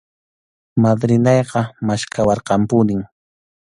[0.83, 3.01] Madrinayqa maskhawarqanpunim.